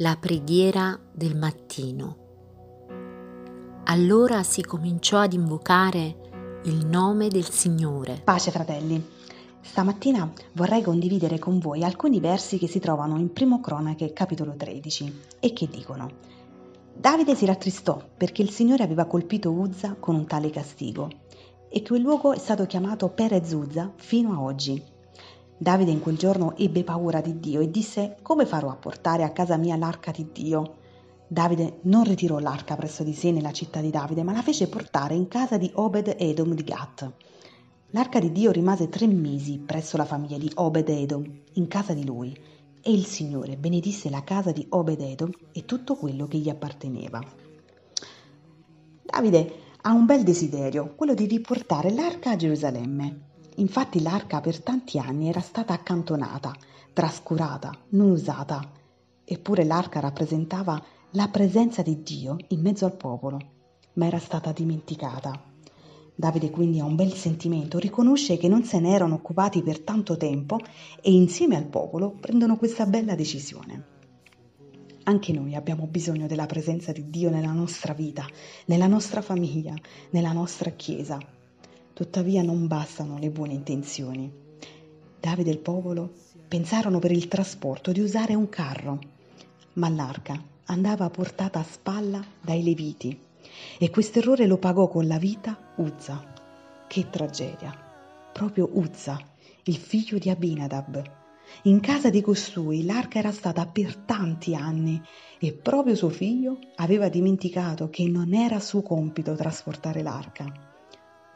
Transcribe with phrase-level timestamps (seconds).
[0.00, 2.16] La preghiera del mattino.
[3.86, 8.20] Allora si cominciò ad invocare il nome del Signore.
[8.22, 9.04] Pace fratelli,
[9.60, 15.20] stamattina vorrei condividere con voi alcuni versi che si trovano in Primo Cronache capitolo 13
[15.40, 16.08] e che dicono
[16.94, 21.08] Davide si rattristò perché il Signore aveva colpito Uzza con un tale castigo
[21.68, 24.80] e quel luogo è stato chiamato Perez Uzza fino a oggi.
[25.60, 29.32] Davide in quel giorno ebbe paura di Dio e disse come farò a portare a
[29.32, 30.76] casa mia l'arca di Dio?
[31.26, 35.14] Davide non ritirò l'arca presso di sé nella città di Davide, ma la fece portare
[35.14, 37.12] in casa di Obed Edom di Gat.
[37.90, 42.04] L'arca di Dio rimase tre mesi presso la famiglia di Obed Edom, in casa di
[42.06, 42.34] lui,
[42.80, 47.20] e il Signore benedisse la casa di Obed Edom e tutto quello che gli apparteneva.
[49.02, 53.27] Davide ha un bel desiderio, quello di riportare l'arca a Gerusalemme.
[53.58, 56.54] Infatti l'arca per tanti anni era stata accantonata,
[56.92, 58.72] trascurata, non usata.
[59.24, 60.80] Eppure l'arca rappresentava
[61.12, 63.38] la presenza di Dio in mezzo al popolo,
[63.94, 65.42] ma era stata dimenticata.
[66.14, 70.16] Davide quindi ha un bel sentimento, riconosce che non se ne erano occupati per tanto
[70.16, 70.58] tempo
[71.02, 73.86] e insieme al popolo prendono questa bella decisione.
[75.04, 78.24] Anche noi abbiamo bisogno della presenza di Dio nella nostra vita,
[78.66, 79.74] nella nostra famiglia,
[80.10, 81.18] nella nostra Chiesa.
[81.98, 84.32] Tuttavia non bastano le buone intenzioni.
[85.18, 86.12] Davide e il popolo
[86.46, 89.00] pensarono per il trasporto di usare un carro,
[89.72, 93.18] ma l'arca andava portata a spalla dai Leviti
[93.80, 96.22] e questo errore lo pagò con la vita Uzza.
[96.86, 97.76] Che tragedia!
[98.32, 99.20] Proprio Uzza,
[99.64, 101.02] il figlio di Abinadab,
[101.62, 105.02] in casa di costui l'arca era stata per tanti anni
[105.40, 110.76] e proprio suo figlio aveva dimenticato che non era suo compito trasportare l'arca.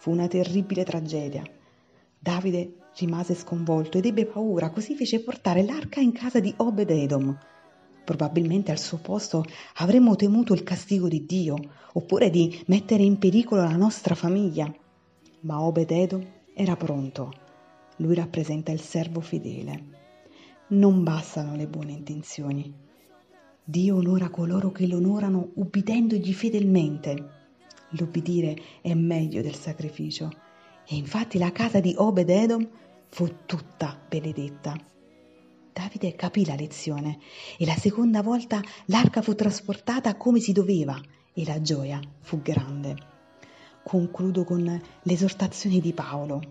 [0.00, 1.44] Fu una terribile tragedia.
[2.18, 7.38] Davide rimase sconvolto ed ebbe paura, così fece portare l'arca in casa di Obed Edom.
[8.02, 11.58] Probabilmente al suo posto avremmo temuto il castigo di Dio,
[11.92, 14.74] oppure di mettere in pericolo la nostra famiglia.
[15.40, 17.30] Ma Obed Edom era pronto.
[17.96, 19.84] Lui rappresenta il servo fedele.
[20.68, 22.72] Non bastano le buone intenzioni.
[23.62, 27.39] Dio onora coloro che lo onorano ubbidendogli fedelmente.
[27.90, 30.30] L'ubbidire è meglio del sacrificio.
[30.86, 32.68] E infatti la casa di Obed Edom
[33.08, 34.76] fu tutta benedetta.
[35.72, 37.18] Davide capì la lezione
[37.56, 41.00] e la seconda volta l'arca fu trasportata come si doveva
[41.32, 42.96] e la gioia fu grande.
[43.82, 46.42] Concludo con l'esortazione di Paolo.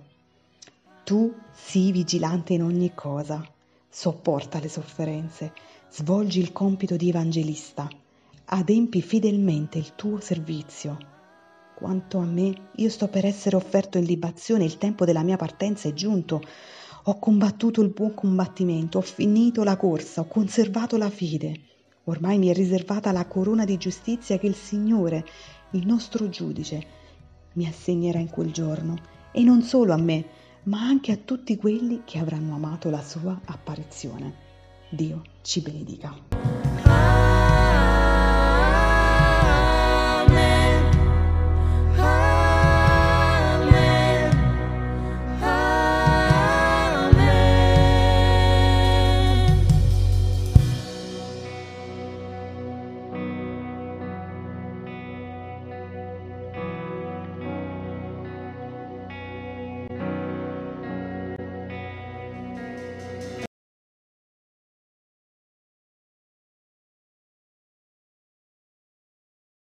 [1.04, 3.46] Tu sii vigilante in ogni cosa
[3.90, 5.54] sopporta le sofferenze,
[5.90, 7.90] svolgi il compito di evangelista,
[8.46, 10.98] adempi fedelmente il tuo servizio.
[11.80, 15.88] Quanto a me, io sto per essere offerto in libazione, il tempo della mia partenza
[15.88, 16.42] è giunto.
[17.04, 21.58] Ho combattuto il buon combattimento, ho finito la corsa, ho conservato la fede.
[22.04, 25.26] Ormai mi è riservata la corona di giustizia che il Signore,
[25.72, 26.86] il nostro giudice,
[27.54, 28.96] mi assegnerà in quel giorno,
[29.32, 30.26] e non solo a me,
[30.64, 34.34] ma anche a tutti quelli che avranno amato la sua apparizione.
[34.90, 36.39] Dio ci benedica.